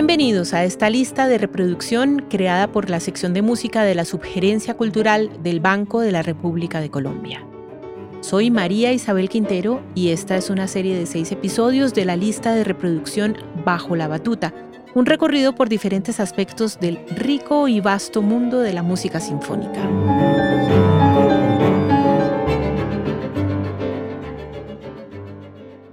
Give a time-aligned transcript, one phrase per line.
[0.00, 4.72] Bienvenidos a esta lista de reproducción creada por la sección de música de la Subgerencia
[4.72, 7.44] Cultural del Banco de la República de Colombia.
[8.22, 12.54] Soy María Isabel Quintero y esta es una serie de seis episodios de la lista
[12.54, 14.54] de reproducción Bajo la Batuta,
[14.94, 20.39] un recorrido por diferentes aspectos del rico y vasto mundo de la música sinfónica.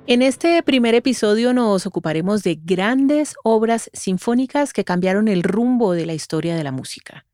[0.09, 6.05] En este primer episodio nos ocuparemos de grandes obras sinfónicas que cambiaron el rumbo de
[6.05, 7.25] la historia de la música.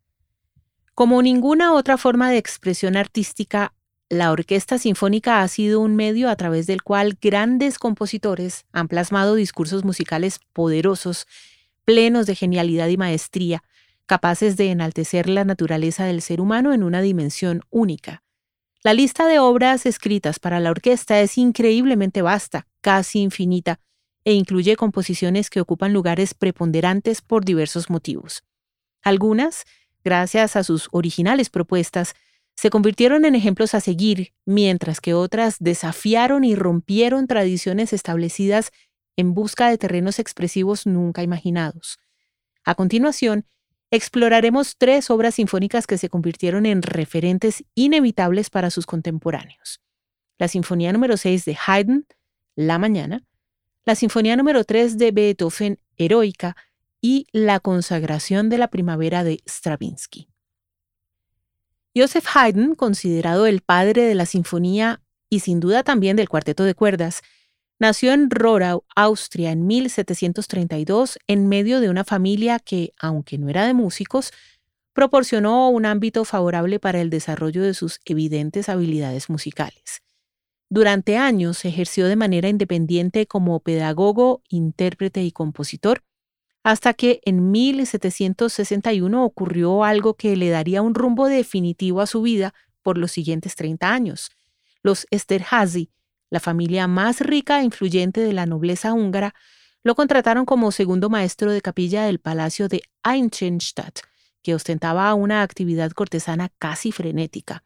[0.96, 3.76] Como ninguna otra forma de expresión artística,
[4.10, 9.36] la orquesta sinfónica ha sido un medio a través del cual grandes compositores han plasmado
[9.36, 11.28] discursos musicales poderosos,
[11.86, 13.62] plenos de genialidad y maestría,
[14.08, 18.23] capaces de enaltecer la naturaleza del ser humano en una dimensión única.
[18.86, 23.80] La lista de obras escritas para la orquesta es increíblemente vasta, casi infinita,
[24.26, 28.44] e incluye composiciones que ocupan lugares preponderantes por diversos motivos.
[29.02, 29.64] Algunas,
[30.04, 32.14] gracias a sus originales propuestas,
[32.56, 38.72] se convirtieron en ejemplos a seguir, mientras que otras desafiaron y rompieron tradiciones establecidas
[39.16, 42.00] en busca de terrenos expresivos nunca imaginados.
[42.66, 43.46] A continuación,
[43.94, 49.82] exploraremos tres obras sinfónicas que se convirtieron en referentes inevitables para sus contemporáneos.
[50.40, 52.08] La Sinfonía número 6 de Haydn,
[52.56, 53.24] La Mañana,
[53.86, 56.56] la Sinfonía número 3 de Beethoven, Heroica,
[57.02, 60.28] y La Consagración de la Primavera de Stravinsky.
[61.96, 66.74] Joseph Haydn, considerado el padre de la sinfonía y sin duda también del cuarteto de
[66.74, 67.22] cuerdas,
[67.80, 73.66] Nació en Rorau, Austria, en 1732, en medio de una familia que, aunque no era
[73.66, 74.32] de músicos,
[74.94, 80.02] proporcionó un ámbito favorable para el desarrollo de sus evidentes habilidades musicales.
[80.70, 86.04] Durante años ejerció de manera independiente como pedagogo, intérprete y compositor,
[86.64, 92.54] hasta que en 1761 ocurrió algo que le daría un rumbo definitivo a su vida
[92.82, 94.32] por los siguientes 30 años.
[94.82, 95.92] Los Esterhazy,
[96.34, 99.36] la familia más rica e influyente de la nobleza húngara,
[99.84, 104.00] lo contrataron como segundo maestro de capilla del Palacio de Einchenstadt,
[104.42, 107.64] que ostentaba una actividad cortesana casi frenética.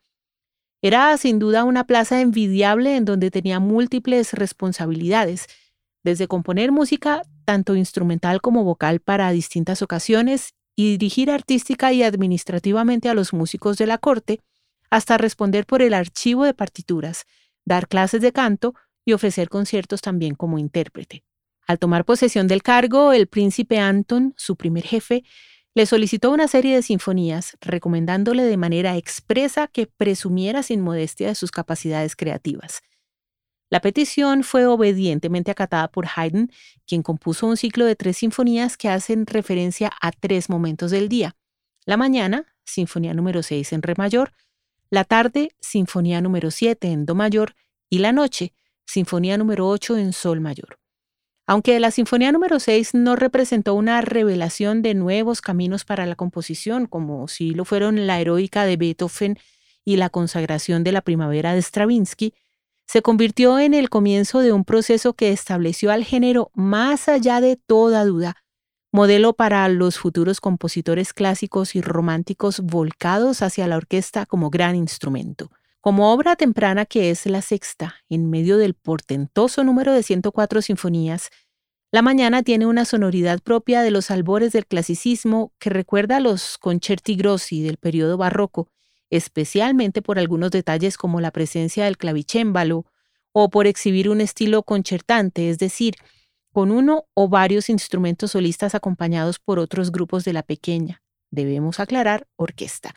[0.81, 5.47] Era sin duda una plaza envidiable en donde tenía múltiples responsabilidades,
[6.03, 13.07] desde componer música tanto instrumental como vocal para distintas ocasiones y dirigir artística y administrativamente
[13.07, 14.41] a los músicos de la corte,
[14.89, 17.25] hasta responder por el archivo de partituras,
[17.67, 18.73] dar clases de canto
[19.05, 21.23] y ofrecer conciertos también como intérprete.
[21.67, 25.23] Al tomar posesión del cargo, el príncipe Anton, su primer jefe,
[25.75, 31.35] le solicitó una serie de sinfonías, recomendándole de manera expresa que presumiera sin modestia de
[31.35, 32.81] sus capacidades creativas.
[33.69, 36.49] La petición fue obedientemente acatada por Haydn,
[36.87, 41.35] quien compuso un ciclo de tres sinfonías que hacen referencia a tres momentos del día.
[41.85, 44.31] La mañana, Sinfonía número 6 en Re mayor,
[44.89, 47.55] la tarde, Sinfonía número 7 en Do mayor
[47.89, 48.53] y la noche,
[48.85, 50.79] Sinfonía número 8 en Sol mayor.
[51.45, 56.87] Aunque la Sinfonía número 6 no representó una revelación de nuevos caminos para la composición,
[56.87, 59.37] como si lo fueron la heroica de Beethoven
[59.85, 62.33] y la consagración de la primavera de Stravinsky,
[62.85, 67.57] se convirtió en el comienzo de un proceso que estableció al género más allá de
[67.57, 68.37] toda duda
[68.97, 75.51] modelo para los futuros compositores clásicos y románticos volcados hacia la orquesta como gran instrumento.
[75.81, 81.29] Como obra temprana que es la sexta, en medio del portentoso número de 104 sinfonías,
[81.91, 86.57] La Mañana tiene una sonoridad propia de los albores del clasicismo que recuerda a los
[86.57, 88.67] concerti grossi del periodo barroco,
[89.11, 92.87] especialmente por algunos detalles como la presencia del clavicémbalo
[93.31, 95.93] o por exhibir un estilo concertante, es decir,
[96.57, 102.25] con uno o varios instrumentos solistas acompañados por otros grupos de la pequeña, debemos aclarar,
[102.35, 102.95] orquesta.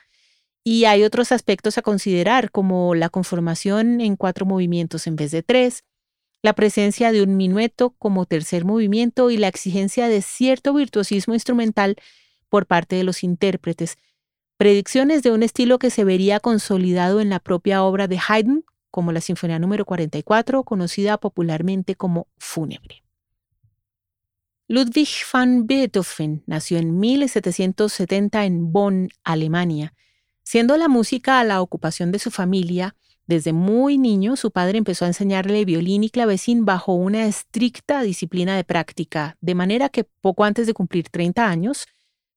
[0.64, 5.42] Y hay otros aspectos a considerar, como la conformación en cuatro movimientos en vez de
[5.42, 5.84] tres,
[6.42, 11.96] la presencia de un minueto como tercer movimiento y la exigencia de cierto virtuosismo instrumental
[12.48, 13.98] por parte de los intérpretes,
[14.56, 19.12] predicciones de un estilo que se vería consolidado en la propia obra de Haydn, como
[19.12, 23.02] la Sinfonía número 44, conocida popularmente como Fúnebre.
[24.72, 29.94] Ludwig van Beethoven nació en 1770 en Bonn, Alemania.
[30.44, 32.94] Siendo la música la ocupación de su familia,
[33.26, 38.54] desde muy niño su padre empezó a enseñarle violín y clavecín bajo una estricta disciplina
[38.54, 41.88] de práctica, de manera que poco antes de cumplir 30 años,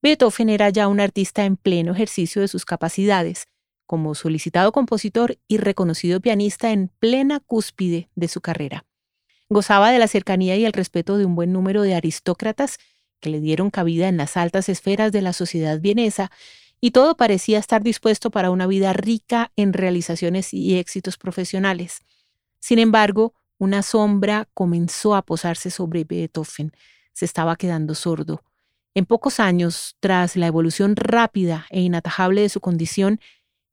[0.02, 3.46] Beethoven era ya un artista en pleno ejercicio de sus capacidades,
[3.86, 8.84] como solicitado compositor y reconocido pianista en plena cúspide de su carrera.
[9.48, 12.78] Gozaba de la cercanía y el respeto de un buen número de aristócratas
[13.20, 16.30] que le dieron cabida en las altas esferas de la sociedad vienesa,
[16.80, 22.02] y todo parecía estar dispuesto para una vida rica en realizaciones y éxitos profesionales.
[22.60, 26.72] Sin embargo, una sombra comenzó a posarse sobre Beethoven.
[27.14, 28.42] Se estaba quedando sordo.
[28.94, 33.20] En pocos años, tras la evolución rápida e inatajable de su condición,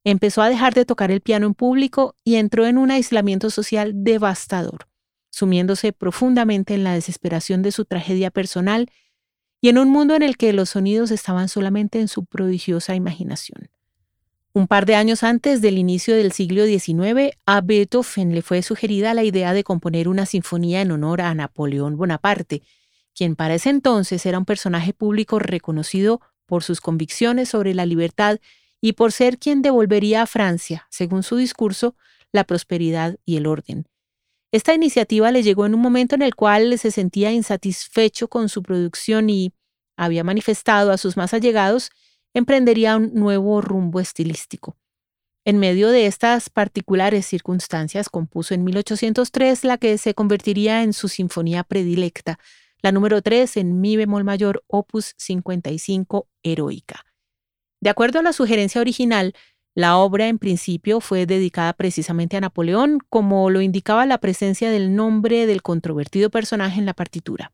[0.03, 3.91] empezó a dejar de tocar el piano en público y entró en un aislamiento social
[3.94, 4.88] devastador,
[5.31, 8.92] sumiéndose profundamente en la desesperación de su tragedia personal
[9.62, 13.69] y en un mundo en el que los sonidos estaban solamente en su prodigiosa imaginación.
[14.54, 19.13] Un par de años antes del inicio del siglo XIX, a Beethoven le fue sugerida
[19.13, 22.62] la idea de componer una sinfonía en honor a Napoleón Bonaparte,
[23.16, 28.39] quien para ese entonces era un personaje público reconocido por sus convicciones sobre la libertad
[28.81, 31.95] y por ser quien devolvería a Francia, según su discurso,
[32.33, 33.88] la prosperidad y el orden.
[34.51, 38.62] Esta iniciativa le llegó en un momento en el cual se sentía insatisfecho con su
[38.62, 39.53] producción y
[39.95, 41.89] había manifestado a sus más allegados
[42.33, 44.77] emprendería un nuevo rumbo estilístico.
[45.45, 51.07] En medio de estas particulares circunstancias compuso en 1803 la que se convertiría en su
[51.07, 52.38] sinfonía predilecta,
[52.81, 57.06] la número 3 en mi bemol mayor, opus 55, heroica.
[57.80, 59.33] De acuerdo a la sugerencia original,
[59.73, 64.95] la obra en principio fue dedicada precisamente a Napoleón, como lo indicaba la presencia del
[64.95, 67.51] nombre del controvertido personaje en la partitura.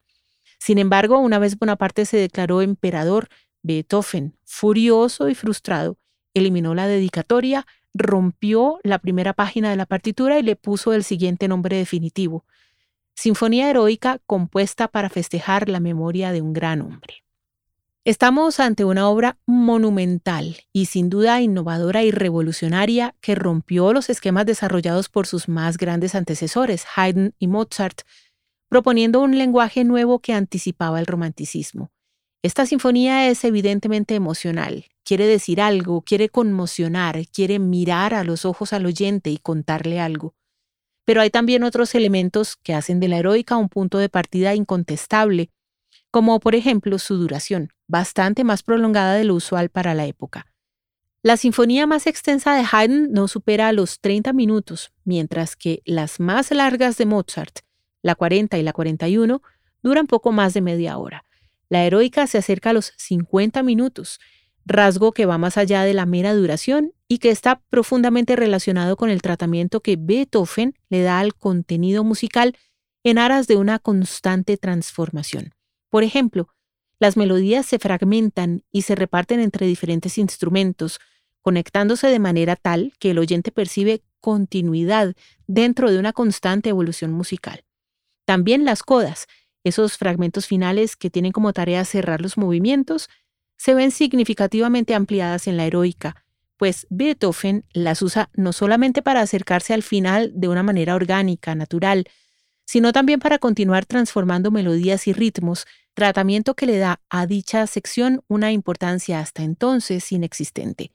[0.59, 3.29] Sin embargo, una vez Bonaparte se declaró emperador,
[3.61, 5.97] Beethoven, furioso y frustrado,
[6.33, 11.47] eliminó la dedicatoria, rompió la primera página de la partitura y le puso el siguiente
[11.47, 12.45] nombre definitivo,
[13.17, 17.23] Sinfonía Heroica compuesta para festejar la memoria de un gran hombre.
[18.07, 24.45] Estamos ante una obra monumental y sin duda innovadora y revolucionaria que rompió los esquemas
[24.45, 28.03] desarrollados por sus más grandes antecesores, Haydn y Mozart,
[28.69, 31.91] proponiendo un lenguaje nuevo que anticipaba el romanticismo.
[32.41, 38.71] Esta sinfonía es evidentemente emocional, quiere decir algo, quiere conmocionar, quiere mirar a los ojos
[38.71, 40.33] al oyente y contarle algo.
[41.03, 45.49] Pero hay también otros elementos que hacen de la heroica un punto de partida incontestable,
[46.09, 50.47] como por ejemplo su duración, bastante más prolongada de lo usual para la época.
[51.23, 56.51] La sinfonía más extensa de Haydn no supera los 30 minutos, mientras que las más
[56.51, 57.59] largas de Mozart,
[58.01, 59.41] la 40 y la 41,
[59.83, 61.23] duran poco más de media hora.
[61.69, 64.19] La heroica se acerca a los 50 minutos,
[64.65, 69.09] rasgo que va más allá de la mera duración y que está profundamente relacionado con
[69.09, 72.55] el tratamiento que Beethoven le da al contenido musical
[73.03, 75.53] en aras de una constante transformación.
[75.89, 76.49] Por ejemplo,
[76.99, 80.99] las melodías se fragmentan y se reparten entre diferentes instrumentos,
[81.41, 85.15] conectándose de manera tal que el oyente percibe continuidad
[85.45, 87.63] dentro de una constante evolución musical.
[88.25, 89.27] También las codas,
[89.63, 93.09] esos fragmentos finales que tienen como tarea cerrar los movimientos,
[93.57, 96.25] se ven significativamente ampliadas en la heroica,
[96.57, 102.05] pues Beethoven las usa no solamente para acercarse al final de una manera orgánica, natural,
[102.67, 108.21] sino también para continuar transformando melodías y ritmos, tratamiento que le da a dicha sección
[108.27, 110.91] una importancia hasta entonces inexistente.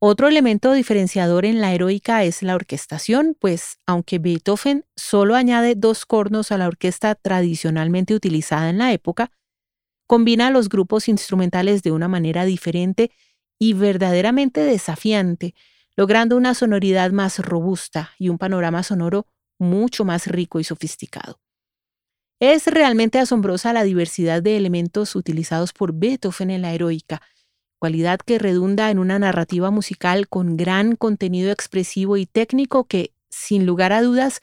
[0.00, 6.04] Otro elemento diferenciador en la heroica es la orquestación, pues aunque Beethoven solo añade dos
[6.04, 9.30] cornos a la orquesta tradicionalmente utilizada en la época,
[10.06, 13.12] combina los grupos instrumentales de una manera diferente
[13.58, 15.54] y verdaderamente desafiante,
[15.96, 19.26] logrando una sonoridad más robusta y un panorama sonoro
[19.58, 21.40] mucho más rico y sofisticado.
[22.40, 27.22] Es realmente asombrosa la diversidad de elementos utilizados por Beethoven en la heroica,
[27.78, 33.64] cualidad que redunda en una narrativa musical con gran contenido expresivo y técnico que, sin
[33.64, 34.40] lugar a dudas,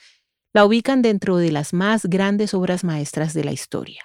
[0.54, 4.04] la ubican dentro de las más grandes obras maestras de la historia.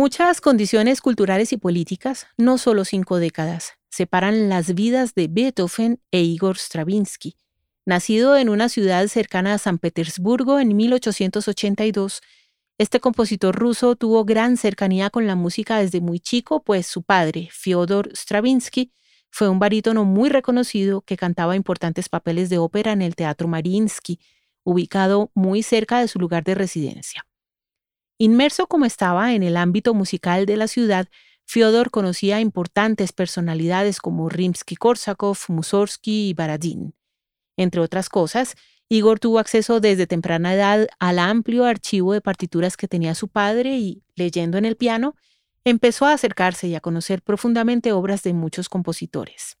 [0.00, 6.22] Muchas condiciones culturales y políticas, no solo cinco décadas, separan las vidas de Beethoven e
[6.22, 7.36] Igor Stravinsky.
[7.84, 12.22] Nacido en una ciudad cercana a San Petersburgo en 1882,
[12.78, 17.50] este compositor ruso tuvo gran cercanía con la música desde muy chico, pues su padre,
[17.52, 18.94] Fyodor Stravinsky,
[19.28, 24.18] fue un barítono muy reconocido que cantaba importantes papeles de ópera en el Teatro Mariinsky,
[24.64, 27.22] ubicado muy cerca de su lugar de residencia.
[28.22, 31.08] Inmerso como estaba en el ámbito musical de la ciudad,
[31.46, 36.94] Fyodor conocía importantes personalidades como Rimsky-Korsakov, Mussorgsky y Baradin.
[37.56, 38.56] Entre otras cosas,
[38.90, 43.78] Igor tuvo acceso desde temprana edad al amplio archivo de partituras que tenía su padre
[43.78, 45.16] y, leyendo en el piano,
[45.64, 49.56] empezó a acercarse y a conocer profundamente obras de muchos compositores.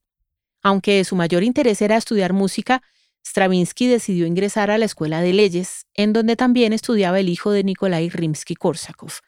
[0.62, 2.82] Aunque su mayor interés era estudiar música,
[3.26, 7.64] Stravinsky decidió ingresar a la Escuela de Leyes, en donde también estudiaba el hijo de
[7.64, 9.20] Nikolai Rimsky-Korsakov.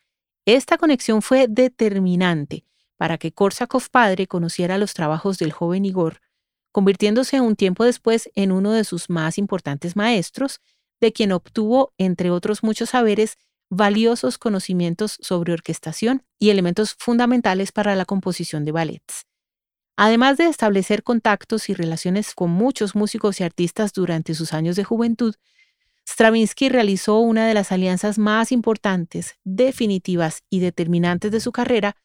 [0.45, 2.65] Esta conexión fue determinante
[2.97, 6.21] para que Korsakov padre conociera los trabajos del joven Igor,
[6.73, 10.61] convirtiéndose un tiempo después en uno de sus más importantes maestros,
[11.01, 13.39] de quien obtuvo, entre otros muchos saberes,
[13.71, 19.27] valiosos conocimientos sobre orquestación y elementos fundamentales para la composición de ballets.
[19.97, 24.85] Además de establecer contactos y relaciones con muchos músicos y artistas durante sus años de
[24.85, 25.35] juventud,
[26.09, 31.97] Stravinsky realizó una de las alianzas más importantes, definitivas y determinantes de su carrera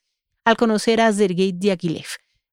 [0.46, 2.08] al conocer a Sergei Diaghilev,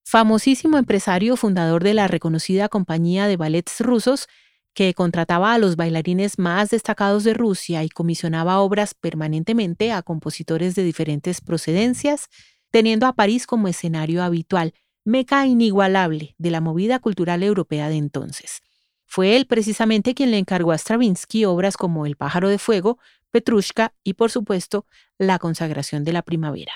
[0.04, 4.26] famosísimo empresario fundador de la reconocida compañía de ballets rusos
[4.72, 10.74] que contrataba a los bailarines más destacados de Rusia y comisionaba obras permanentemente a compositores
[10.74, 12.28] de diferentes procedencias,
[12.70, 18.62] teniendo a París como escenario habitual, meca inigualable de la movida cultural europea de entonces.
[19.06, 22.98] Fue él precisamente quien le encargó a Stravinsky obras como El pájaro de fuego,
[23.30, 24.86] Petrushka y, por supuesto,
[25.18, 26.72] La consagración de la primavera.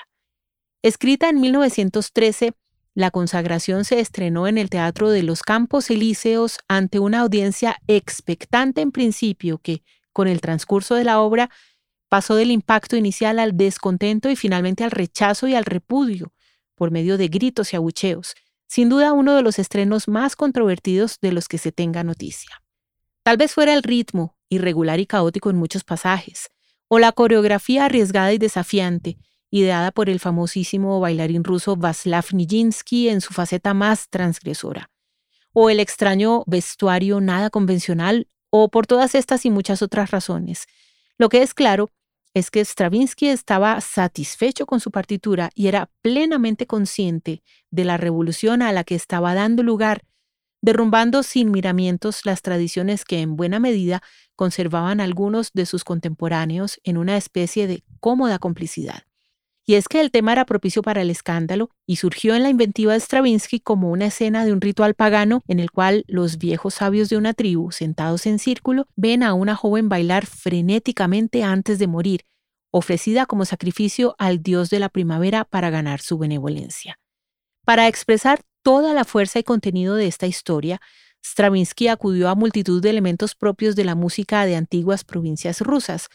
[0.81, 2.53] Escrita en 1913,
[2.95, 8.81] la consagración se estrenó en el Teatro de los Campos Elíseos ante una audiencia expectante
[8.81, 9.83] en principio que,
[10.13, 11.49] con el transcurso de la obra,
[12.09, 16.33] pasó del impacto inicial al descontento y finalmente al rechazo y al repudio,
[16.79, 21.33] por medio de gritos y abucheos, sin duda uno de los estrenos más controvertidos de
[21.33, 22.63] los que se tenga noticia.
[23.23, 26.49] Tal vez fuera el ritmo, irregular y caótico en muchos pasajes,
[26.87, 29.17] o la coreografía arriesgada y desafiante,
[29.51, 34.89] ideada por el famosísimo bailarín ruso Vaslav Nijinsky en su faceta más transgresora,
[35.51, 40.65] o el extraño vestuario nada convencional, o por todas estas y muchas otras razones.
[41.17, 41.89] Lo que es claro
[42.33, 48.61] es que Stravinsky estaba satisfecho con su partitura y era plenamente consciente de la revolución
[48.61, 50.03] a la que estaba dando lugar,
[50.61, 54.01] derrumbando sin miramientos las tradiciones que en buena medida
[54.35, 59.08] conservaban algunos de sus contemporáneos en una especie de cómoda complicidad.
[59.69, 62.93] Y es que el tema era propicio para el escándalo y surgió en la inventiva
[62.93, 67.07] de Stravinsky como una escena de un ritual pagano en el cual los viejos sabios
[67.09, 72.25] de una tribu, sentados en círculo, ven a una joven bailar frenéticamente antes de morir,
[72.71, 76.97] ofrecida como sacrificio al dios de la primavera para ganar su benevolencia.
[77.63, 80.81] Para expresar toda la fuerza y contenido de esta historia,
[81.23, 86.09] Stravinsky acudió a multitud de elementos propios de la música de antiguas provincias rusas,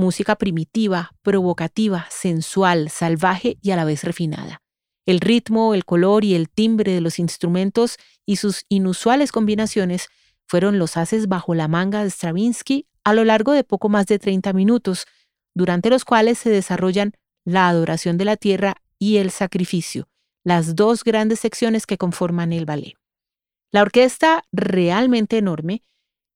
[0.00, 4.62] música primitiva, provocativa, sensual, salvaje y a la vez refinada.
[5.06, 10.08] El ritmo, el color y el timbre de los instrumentos y sus inusuales combinaciones
[10.46, 14.18] fueron los haces bajo la manga de Stravinsky a lo largo de poco más de
[14.18, 15.06] 30 minutos,
[15.54, 17.12] durante los cuales se desarrollan
[17.44, 20.08] la adoración de la tierra y el sacrificio,
[20.44, 22.94] las dos grandes secciones que conforman el ballet.
[23.72, 25.82] La orquesta, realmente enorme,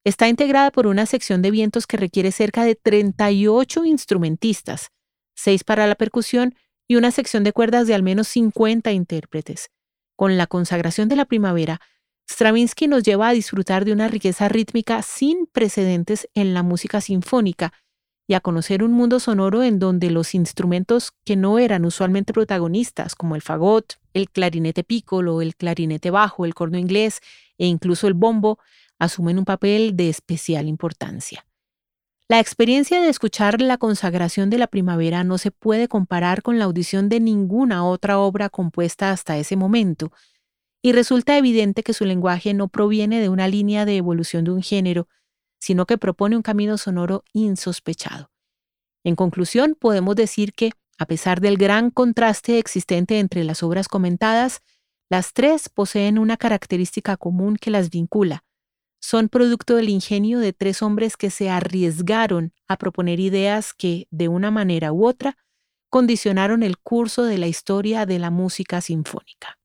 [0.05, 4.91] Está integrada por una sección de vientos que requiere cerca de 38 instrumentistas,
[5.37, 6.55] 6 para la percusión
[6.87, 9.71] y una sección de cuerdas de al menos 50 intérpretes.
[10.15, 11.81] Con la consagración de la primavera,
[12.31, 17.73] Stravinsky nos lleva a disfrutar de una riqueza rítmica sin precedentes en la música sinfónica
[18.27, 23.15] y a conocer un mundo sonoro en donde los instrumentos que no eran usualmente protagonistas,
[23.15, 27.21] como el fagot, el clarinete piccolo, el clarinete bajo, el corno inglés
[27.59, 28.59] e incluso el bombo,
[28.99, 31.45] asumen un papel de especial importancia.
[32.27, 36.65] La experiencia de escuchar la consagración de la primavera no se puede comparar con la
[36.65, 40.11] audición de ninguna otra obra compuesta hasta ese momento,
[40.81, 44.63] y resulta evidente que su lenguaje no proviene de una línea de evolución de un
[44.63, 45.09] género,
[45.59, 48.31] sino que propone un camino sonoro insospechado.
[49.03, 54.61] En conclusión, podemos decir que, a pesar del gran contraste existente entre las obras comentadas,
[55.11, 58.45] las tres poseen una característica común que las vincula,
[59.05, 64.29] son producto del ingenio de tres hombres que se arriesgaron a proponer ideas que, de
[64.29, 65.37] una manera u otra,
[65.91, 69.59] condicionaron el curso de la historia de la música sinfónica.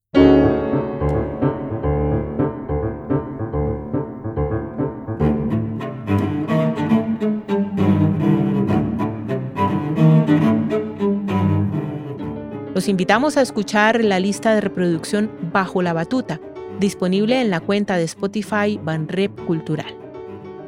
[12.79, 16.39] Los invitamos a escuchar la lista de reproducción Bajo la Batuta,
[16.79, 19.93] disponible en la cuenta de Spotify Banrep Cultural.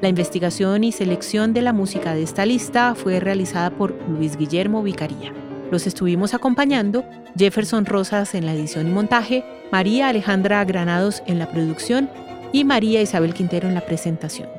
[0.01, 4.83] La investigación y selección de la música de esta lista fue realizada por Luis Guillermo
[4.83, 5.31] Vicaría.
[5.71, 7.05] Los estuvimos acompañando
[7.37, 12.09] Jefferson Rosas en la edición y montaje, María Alejandra Granados en la producción
[12.51, 14.49] y María Isabel Quintero en la presentación.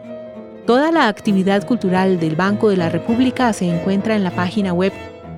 [0.66, 4.94] Toda la actividad cultural del Banco de la República se encuentra en la página web